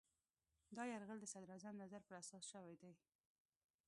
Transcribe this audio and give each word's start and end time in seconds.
دا 0.75 0.83
یرغل 0.93 1.17
د 1.21 1.25
صدراعظم 1.33 1.75
نظر 1.83 2.01
په 2.07 2.13
اساس 2.21 2.43
شوی 2.51 2.75
دی. 2.81 2.93